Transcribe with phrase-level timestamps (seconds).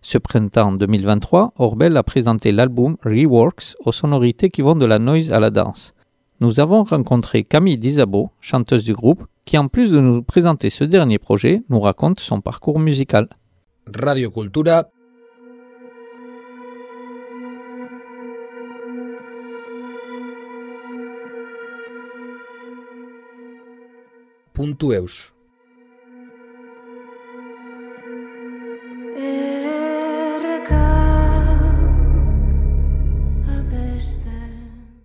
[0.00, 5.32] Ce printemps 2023, Orbel a présenté l'album Reworks aux sonorités qui vont de la noise
[5.32, 5.93] à la danse.
[6.44, 10.84] Nous avons rencontré Camille Dizabo, chanteuse du groupe, qui en plus de nous présenter ce
[10.84, 13.30] dernier projet, nous raconte son parcours musical.
[13.86, 14.84] Radio Cultura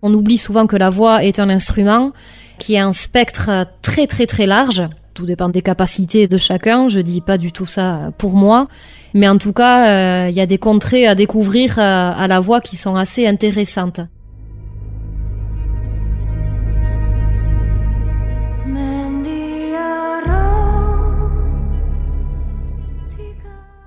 [0.01, 2.13] On oublie souvent que la voix est un instrument
[2.57, 4.83] qui a un spectre très très très large.
[5.13, 6.87] Tout dépend des capacités de chacun.
[6.87, 8.69] Je dis pas du tout ça pour moi.
[9.13, 12.39] Mais en tout cas, euh, il y a des contrées à découvrir euh, à la
[12.39, 13.99] voix qui sont assez intéressantes.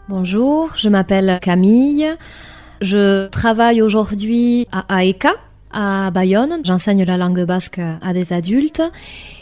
[0.08, 2.06] Bonjour, je m'appelle Camille.
[2.82, 5.32] Je travaille aujourd'hui à AECA,
[5.72, 6.60] à Bayonne.
[6.64, 8.82] J'enseigne la langue basque à des adultes.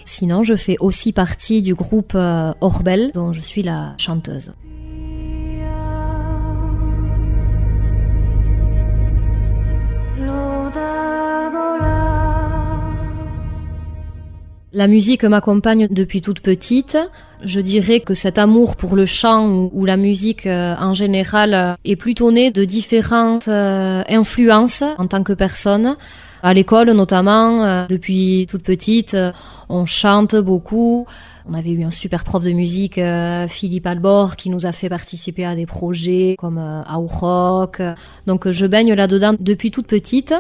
[0.04, 4.52] Sinon, je fais aussi partie du groupe euh, Orbel, dont je suis la chanteuse.
[14.72, 16.96] La musique m'accompagne depuis toute petite.
[17.42, 21.74] Je dirais que cet amour pour le chant ou, la musique euh, en général euh,
[21.84, 25.96] est plutôt né de différentes euh, influences en tant que personne.
[26.44, 29.14] À l'école notamment, depuis toute petite,
[29.68, 31.06] on chante beaucoup.
[31.46, 32.98] On avait eu un super prof de musique,
[33.48, 37.82] Philippe Albor, qui nous a fait participer à des projets comme euh, Rock.
[38.26, 40.32] Donc je baigne là-dedans depuis toute petite.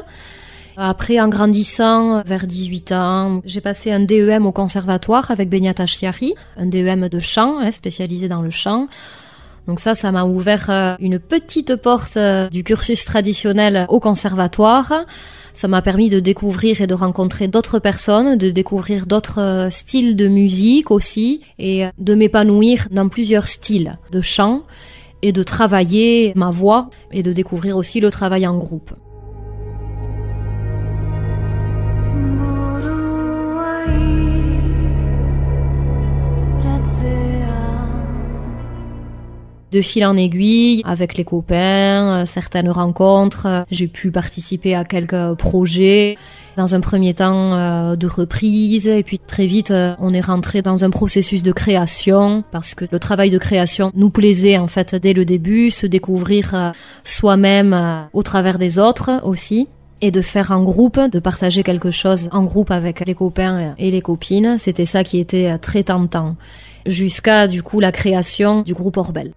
[0.82, 6.32] Après, en grandissant, vers 18 ans, j'ai passé un DEM au conservatoire avec Benyata Chiari,
[6.56, 8.88] un DEM de chant, hein, spécialisé dans le chant.
[9.66, 15.04] Donc ça, ça m'a ouvert euh, une petite porte euh, du cursus traditionnel au conservatoire.
[15.52, 20.16] Ça m'a permis de découvrir et de rencontrer d'autres personnes, de découvrir d'autres euh, styles
[20.16, 24.62] de musique aussi, et de m'épanouir dans plusieurs styles de chant,
[25.20, 28.92] et de travailler ma voix, et de découvrir aussi le travail en groupe.
[39.72, 43.46] De fil en aiguille avec les copains, euh, certaines rencontres.
[43.46, 46.16] Euh, j'ai pu participer à quelques projets.
[46.56, 50.84] Dans un premier temps euh, de reprise et puis très vite on est rentré dans
[50.84, 55.12] un processus de création parce que le travail de création nous plaisait en fait dès
[55.12, 56.72] le début, se découvrir
[57.04, 59.68] soi-même au travers des autres aussi
[60.00, 63.90] et de faire en groupe, de partager quelque chose en groupe avec les copains et
[63.92, 66.34] les copines, c'était ça qui était très tentant
[66.84, 69.32] jusqu'à du coup la création du groupe Orbel.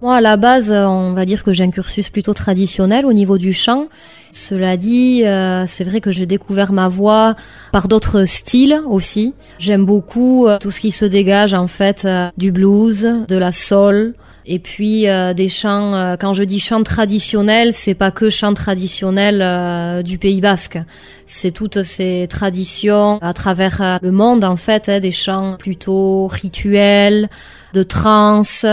[0.00, 3.36] Moi, à la base, on va dire que j'ai un cursus plutôt traditionnel au niveau
[3.36, 3.88] du chant.
[4.30, 7.34] Cela dit, euh, c'est vrai que j'ai découvert ma voix
[7.72, 9.34] par d'autres styles aussi.
[9.58, 13.50] J'aime beaucoup euh, tout ce qui se dégage en fait euh, du blues, de la
[13.50, 14.14] soul,
[14.46, 16.16] et puis des chants.
[16.18, 20.78] quand je dis chant traditionnel, c'est pas que chant traditionnel du Pays Basque.
[21.26, 27.28] C'est toutes ces traditions à travers le monde en fait, hein, des chants plutôt rituels,
[27.74, 28.64] de trance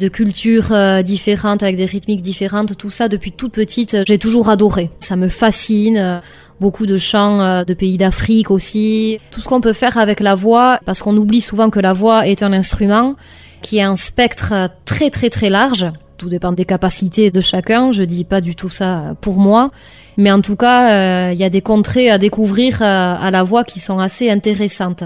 [0.00, 4.48] de cultures euh, différentes, avec des rythmiques différentes, tout ça depuis toute petite, j'ai toujours
[4.48, 4.90] adoré.
[5.00, 6.20] Ça me fascine
[6.60, 9.18] beaucoup de chants euh, de pays d'Afrique aussi.
[9.30, 12.26] Tout ce qu'on peut faire avec la voix, parce qu'on oublie souvent que la voix
[12.26, 13.14] est un instrument
[13.62, 15.86] qui a un spectre très très très large.
[16.16, 17.92] Tout dépend des capacités de chacun.
[17.92, 19.70] Je dis pas du tout ça pour moi,
[20.16, 23.64] mais en tout cas, euh, il y a des contrées à découvrir à la voix
[23.64, 25.04] qui sont assez intéressantes.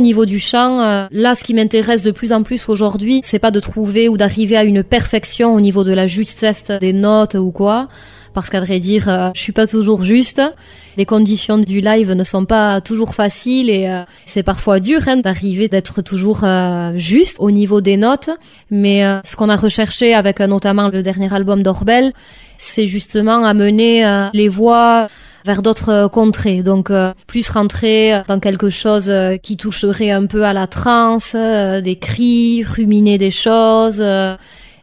[0.00, 3.38] Au niveau du chant, euh, là, ce qui m'intéresse de plus en plus aujourd'hui, c'est
[3.38, 7.34] pas de trouver ou d'arriver à une perfection au niveau de la justesse des notes
[7.34, 7.88] ou quoi,
[8.32, 10.40] parce qu'à vrai dire, euh, je suis pas toujours juste.
[10.96, 15.18] Les conditions du live ne sont pas toujours faciles et euh, c'est parfois dur hein,
[15.18, 16.46] d'arriver d'être toujours
[16.96, 18.30] juste au niveau des notes.
[18.70, 22.14] Mais ce qu'on a recherché avec notamment le dernier album d'Orbel,
[22.56, 25.08] c'est justement amener les voix
[25.44, 26.62] vers d'autres contrées.
[26.62, 26.92] Donc
[27.26, 33.18] plus rentrer dans quelque chose qui toucherait un peu à la transe, des cris, ruminer
[33.18, 34.04] des choses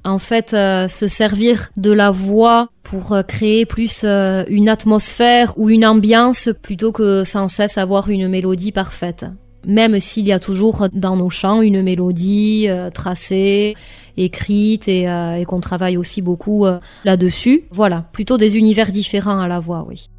[0.03, 6.49] en fait se servir de la voix pour créer plus une atmosphère ou une ambiance
[6.61, 9.25] plutôt que sans cesse avoir une mélodie parfaite
[9.67, 13.75] même s'il y a toujours dans nos chants une mélodie euh, tracée,
[14.15, 17.65] écrite et, euh, et qu'on travaille aussi beaucoup euh, là-dessus.
[17.69, 20.09] Voilà, plutôt des univers différents à la voix, oui.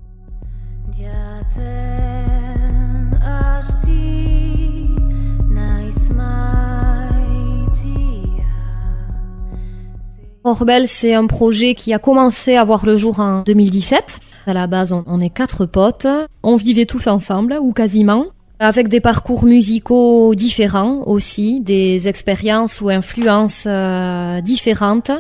[10.49, 14.21] Orbel, c'est un projet qui a commencé à voir le jour en 2017.
[14.47, 16.07] À la base, on, est quatre potes.
[16.43, 18.27] On vivait tous ensemble, ou quasiment
[18.61, 25.13] avec des parcours musicaux différents aussi, des expériences ou influences euh, différentes.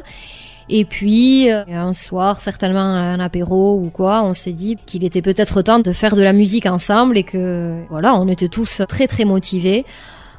[0.71, 5.23] Et puis, euh, un soir, certainement un apéro ou quoi, on s'est dit qu'il était
[5.23, 9.07] peut-être temps de faire de la musique ensemble et que, voilà, on était tous très
[9.07, 9.85] très motivés.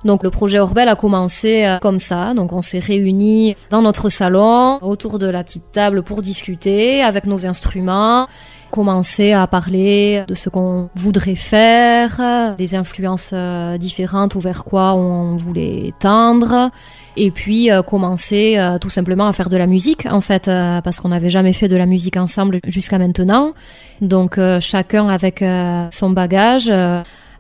[0.05, 2.33] Donc le projet Orbel a commencé euh, comme ça.
[2.33, 7.25] Donc on s'est réunis dans notre salon autour de la petite table pour discuter avec
[7.25, 8.27] nos instruments
[8.69, 14.93] commencer à parler de ce qu'on voudrait faire, des influences euh, différentes ou vers quoi
[14.93, 16.71] on voulait tendre
[17.17, 20.99] et puis euh, commencer euh, tout simplement à faire de la musique en fait parce
[20.99, 23.53] qu'on n'avait jamais fait de la musique ensemble jusqu'à maintenant.
[24.01, 25.43] Donc chacun avec
[25.91, 26.71] son bagage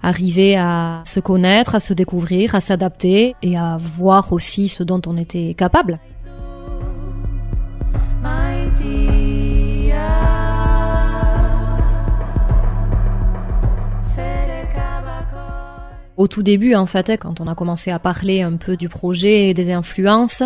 [0.01, 5.01] arriver à se connaître à se découvrir à s'adapter et à voir aussi ce dont
[5.07, 5.99] on était capable
[16.19, 19.47] au tout début, en fait, quand on a commencé à parler un peu du projet
[19.47, 20.43] et des influences,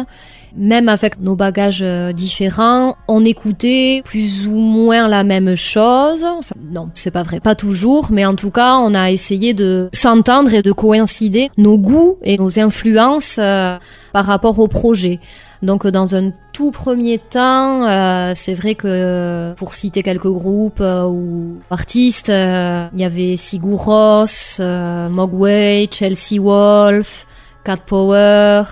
[0.55, 6.23] même avec nos bagages euh, différents, on écoutait plus ou moins la même chose.
[6.23, 9.89] Enfin, non, c'est pas vrai, pas toujours, mais en tout cas, on a essayé de
[9.93, 13.75] s'entendre et de coïncider nos goûts et nos influences euh,
[14.13, 15.19] par rapport au projet.
[15.63, 21.05] Donc dans un tout premier temps, euh, c'est vrai que pour citer quelques groupes euh,
[21.05, 27.25] ou artistes, euh, il y avait Sigur Rós, Mogwai, Chelsea Wolf,
[27.63, 28.63] Cat Power,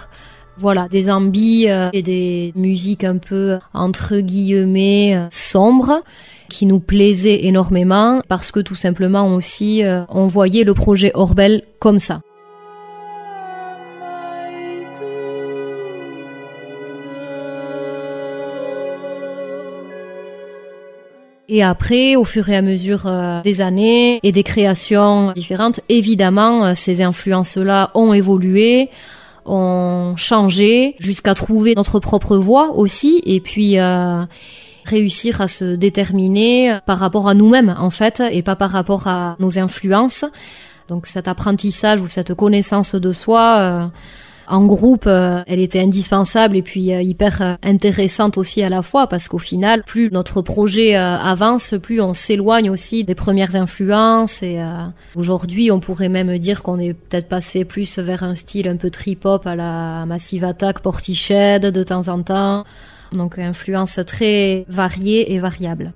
[0.58, 6.04] voilà, des ambies et des musiques un peu entre guillemets sombres
[6.50, 12.00] qui nous plaisaient énormément parce que tout simplement aussi on voyait le projet Orbel comme
[12.00, 12.22] ça.
[21.54, 26.68] Et après, au fur et à mesure euh, des années et des créations différentes, évidemment,
[26.68, 28.90] euh, ces influences-là ont évolué,
[29.46, 34.24] ont changé, jusqu'à trouver notre propre voie aussi, et puis euh,
[34.86, 39.36] réussir à se déterminer par rapport à nous-mêmes, en fait, et pas par rapport à
[39.40, 40.24] nos influences.
[40.88, 43.92] Donc cet apprentissage ou cette connaissance de soi
[44.52, 48.82] en groupe, euh, elle était indispensable et puis euh, hyper euh, intéressante aussi à la
[48.82, 54.44] fois parce qu'au final, plus notre projet avance, plus on s'éloigne aussi des premières influences
[54.44, 54.62] et
[55.16, 58.90] aujourd'hui, on pourrait même dire qu'on est peut-être passé plus vers un style un peu
[58.90, 62.66] trip-hop à la Massive Attack, Portiched de temps en temps.
[63.14, 65.94] Donc influence très variée et variable.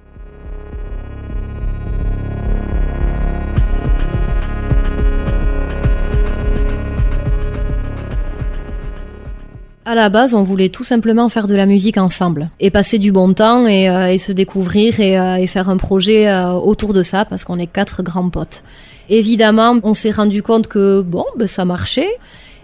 [9.87, 13.11] À la base, on voulait tout simplement faire de la musique ensemble et passer du
[13.11, 17.23] bon temps et, euh, se découvrir euh, et, faire un projet euh, autour de ça
[17.23, 18.63] parce qu'on est quatre grands potes.
[19.09, 22.09] Évidemment, on s'est rendu compte que bon, ben, ça marchait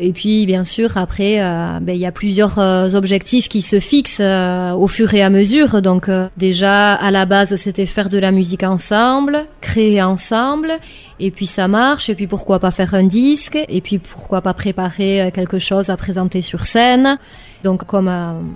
[0.03, 3.79] et puis, bien sûr, après, euh, ben, il y a plusieurs euh, objectifs qui se
[3.79, 5.83] fixent euh, au fur et à mesure.
[5.83, 10.71] Donc, déjà, à la base, c'était faire de la musique ensemble, créer ensemble.
[11.19, 12.09] Et puis, ça marche.
[12.09, 13.59] Et puis, pourquoi pas faire un disque?
[13.69, 17.19] Et puis, pourquoi pas préparer quelque chose à présenter sur scène?
[17.63, 18.11] Donc, comme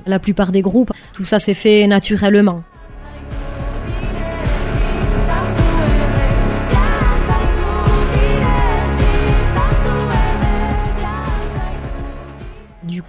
[0.07, 2.63] la plupart des groupes, tout ça s'est fait naturellement.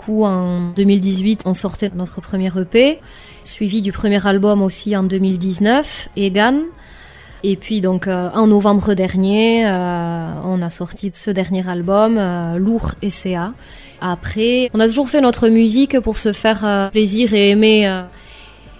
[0.09, 3.01] En 2018, on sortait notre premier EP,
[3.45, 6.63] suivi du premier album aussi en 2019, Egan.
[7.43, 12.59] Et puis donc euh, en novembre dernier, euh, on a sorti ce dernier album, euh,
[12.59, 13.53] Lourd et CA.
[14.01, 18.03] Après, on a toujours fait notre musique pour se faire plaisir et aimer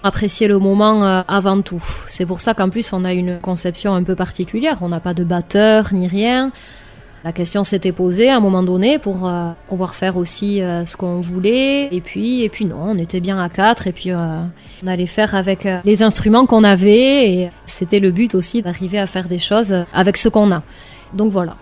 [0.03, 1.83] apprécier le moment avant tout.
[2.07, 4.77] C'est pour ça qu'en plus on a une conception un peu particulière.
[4.81, 6.51] On n'a pas de batteur ni rien.
[7.27, 10.95] La question s'était posée à un moment donné pour euh, pouvoir faire aussi euh, ce
[10.95, 11.93] qu'on voulait.
[11.93, 13.85] Et puis, et puis non, on était bien à quatre.
[13.85, 14.39] Et puis, euh,
[14.81, 17.29] on allait faire avec les instruments qu'on avait.
[17.29, 20.63] Et c'était le but aussi d'arriver à faire des choses avec ce qu'on a.
[21.13, 21.57] Donc voilà.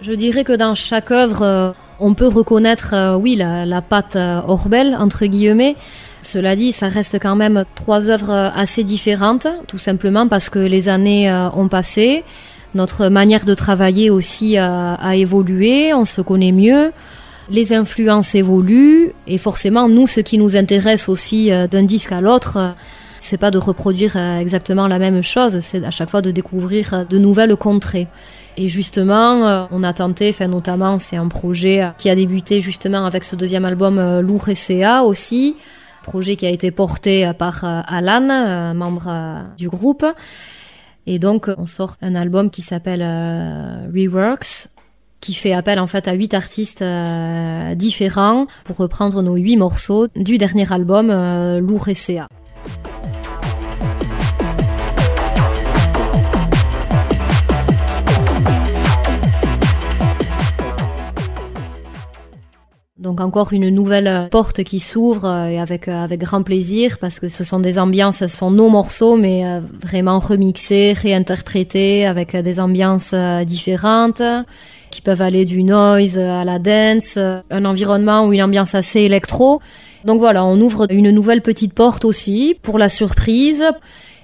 [0.00, 1.72] Je dirais que dans chaque œuvre,
[2.02, 5.76] on peut reconnaître, euh, oui, la, la patte euh, Orbel, entre guillemets.
[6.20, 10.88] Cela dit, ça reste quand même trois œuvres assez différentes, tout simplement parce que les
[10.88, 12.24] années euh, ont passé.
[12.74, 16.92] Notre manière de travailler aussi a, évolué, on se connaît mieux,
[17.50, 22.74] les influences évoluent, et forcément, nous, ce qui nous intéresse aussi d'un disque à l'autre,
[23.18, 27.18] c'est pas de reproduire exactement la même chose, c'est à chaque fois de découvrir de
[27.18, 28.08] nouvelles contrées.
[28.56, 33.06] Et justement, euh, on a tenté, enfin notamment, c'est un projet qui a débuté justement
[33.06, 35.56] avec ce deuxième album euh, Lourd et aussi,
[36.02, 40.04] projet qui a été porté par euh, Alan, membre du groupe.
[41.06, 43.02] Et donc, on sort un album qui s'appelle
[43.92, 44.68] Reworks,
[45.20, 46.84] qui fait appel en fait à huit artistes
[47.74, 51.08] différents pour reprendre nos huit morceaux du dernier album
[51.58, 51.88] Lourd
[63.02, 67.18] Donc encore une nouvelle porte qui s'ouvre euh, et avec euh, avec grand plaisir parce
[67.18, 72.36] que ce sont des ambiances, ce sont nos morceaux mais euh, vraiment remixés, réinterprétés avec
[72.36, 73.12] des ambiances
[73.44, 74.22] différentes
[74.92, 79.60] qui peuvent aller du noise à la dance, un environnement ou une ambiance assez électro.
[80.04, 83.64] Donc voilà, on ouvre une nouvelle petite porte aussi pour la surprise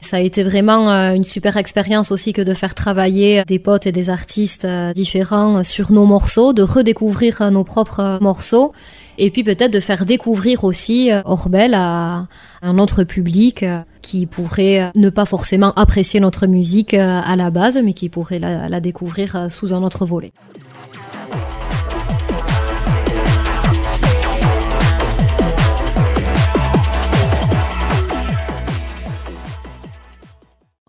[0.01, 3.87] ça a été vraiment euh, une super expérience aussi que de faire travailler des potes
[3.87, 8.73] et des artistes euh, différents sur nos morceaux, de redécouvrir euh, nos propres morceaux
[9.19, 12.29] et puis peut-être de faire découvrir aussi Orbel à
[12.63, 13.65] un autre public
[14.01, 18.69] qui pourrait ne pas forcément apprécier notre musique à la base, mais qui pourrait la,
[18.69, 20.31] la découvrir sous un autre volet.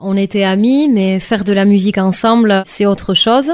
[0.01, 3.51] On était amis, mais faire de la musique ensemble, c'est autre chose.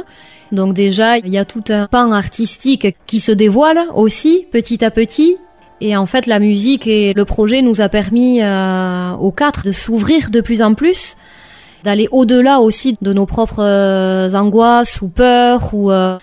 [0.52, 4.92] Donc déjà, il y a tout un pan artistique qui se dévoile aussi petit à
[4.92, 5.38] petit.
[5.82, 9.72] Et en fait, la musique et le projet nous a permis euh, aux quatre de
[9.72, 11.18] s'ouvrir de plus en plus,
[11.84, 16.20] d'aller au-delà aussi de nos propres euh, angoisses ou peurs ou euh,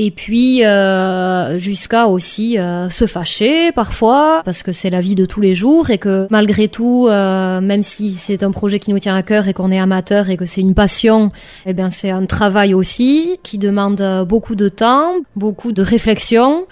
[0.00, 5.26] et puis euh, jusqu'à aussi euh, se fâcher parfois parce que c'est la vie de
[5.26, 9.00] tous les jours et que malgré tout, euh, même si c'est un projet qui nous
[9.00, 11.32] tient à cœur et qu'on est amateur et que c'est une passion,
[11.66, 16.68] eh bien c'est un travail aussi qui demande beaucoup de temps, beaucoup de réflexion,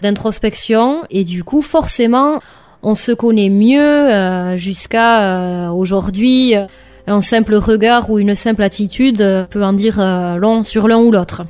[0.00, 2.40] d'introspection et du coup forcément
[2.82, 6.54] on se connaît mieux jusqu'à aujourd'hui.
[7.06, 9.18] Un simple regard ou une simple attitude
[9.50, 10.00] peut en dire
[10.38, 11.42] long sur l'un ou l'autre.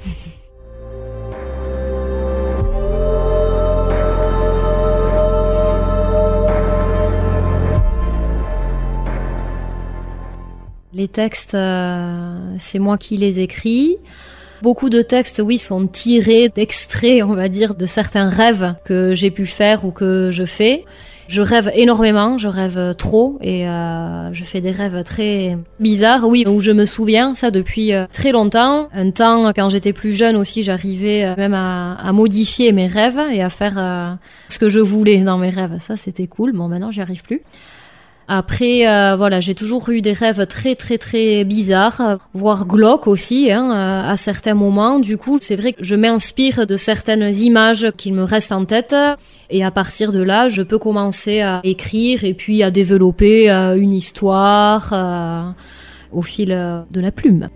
[10.92, 13.96] Les textes, euh, c'est moi qui les écris.
[14.60, 19.30] Beaucoup de textes, oui, sont tirés d'extraits, on va dire, de certains rêves que j'ai
[19.30, 20.84] pu faire ou que je fais.
[21.28, 26.44] Je rêve énormément, je rêve trop et euh, je fais des rêves très bizarres, oui,
[26.44, 28.88] où je me souviens, ça depuis euh, très longtemps.
[28.92, 33.42] Un temps, quand j'étais plus jeune aussi, j'arrivais même à, à, modifier mes rêves et
[33.44, 34.18] à faire
[34.48, 35.78] ce que je voulais dans mes rêves.
[35.78, 36.50] Ça, c'était cool.
[36.50, 37.42] Bon, maintenant, j'y arrive plus.
[38.32, 43.50] Après, euh, voilà, j'ai toujours eu des rêves très très très bizarres, voire glauques aussi,
[43.50, 45.00] hein, euh, à certains moments.
[45.00, 48.94] Du coup, c'est vrai que je m'inspire de certaines images qui me restent en tête,
[49.50, 53.74] et à partir de là, je peux commencer à écrire et puis à développer euh,
[53.74, 54.94] une histoire
[56.12, 57.48] au fil de la plume.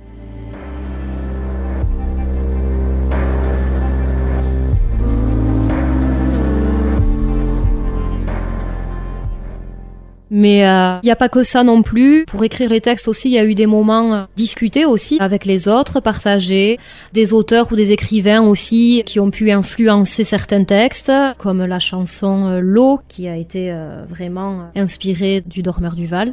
[10.36, 12.24] Mais il euh, n'y a pas que ça non plus.
[12.26, 15.44] Pour écrire les textes aussi, il y a eu des moments euh, discutés aussi avec
[15.44, 16.76] les autres, partagés,
[17.12, 22.48] des auteurs ou des écrivains aussi qui ont pu influencer certains textes, comme la chanson
[22.48, 23.72] euh, L'eau qui a été
[24.08, 26.32] vraiment inspirée du Dormeur du Val.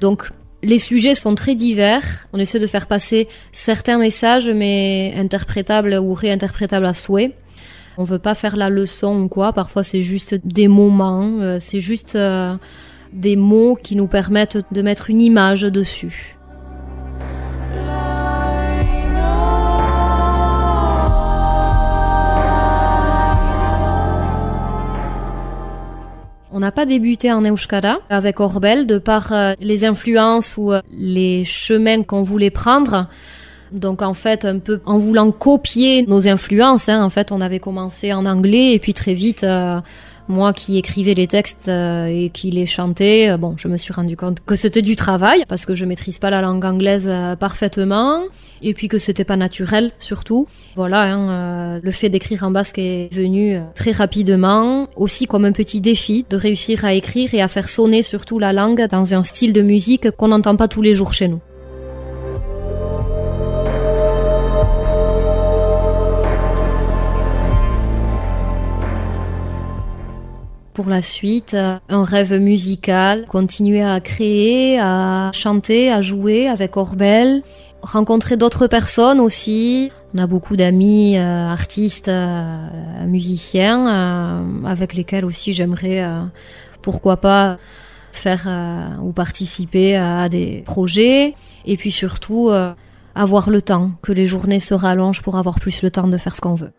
[0.00, 0.30] Donc
[0.64, 2.26] les sujets sont très divers.
[2.32, 7.36] On essaie de faire passer certains messages, mais interprétables ou réinterprétables à souhait.
[7.96, 9.52] On veut pas faire la leçon ou quoi.
[9.52, 11.60] Parfois, c'est juste des moments.
[11.60, 12.18] c'est juste
[13.14, 16.36] des mots qui nous permettent de mettre une image dessus.
[26.56, 30.80] On n'a pas débuté en euskara avec Orbel de par euh, les influences ou euh,
[30.96, 33.08] les chemins qu'on voulait prendre.
[33.72, 37.58] Donc en fait, un peu en voulant copier nos influences, hein, en fait, on avait
[37.58, 39.80] commencé en anglais et puis très vite, euh,
[40.28, 43.92] moi qui écrivais les textes euh, et qui les chantais, euh, bon, je me suis
[43.92, 47.36] rendu compte que c'était du travail parce que je maîtrise pas la langue anglaise euh,
[47.36, 48.22] parfaitement
[48.62, 50.46] et puis que c'était pas naturel surtout.
[50.76, 55.80] Voilà, hein, le fait d'écrire en basque est venu très rapidement, aussi comme un petit
[55.80, 59.52] défi de réussir à écrire et à faire sonner surtout la langue dans un style
[59.52, 61.40] de musique qu'on n'entend pas tous les jours chez nous.
[70.74, 76.76] Pour la suite, euh, un rêve musical, continuer à créer, à chanter, à jouer avec
[76.76, 77.42] Orbel,
[77.80, 79.90] rencontrer d'autres personnes aussi.
[80.14, 82.66] On a beaucoup d'amis euh, artistes, euh,
[83.06, 86.04] musiciens, avec lesquels aussi j'aimerais,
[86.82, 87.58] pourquoi pas,
[88.12, 88.48] faire
[89.02, 91.34] ou participer à des projets.
[91.66, 92.50] Et puis surtout,
[93.14, 96.34] avoir le temps, que les journées se rallongent pour avoir plus le temps de faire
[96.34, 96.72] ce qu'on veut.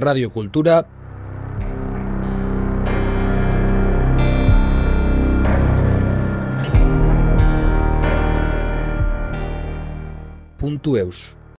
[0.00, 0.86] Radio Cultura.
[10.56, 11.39] Puntu eus.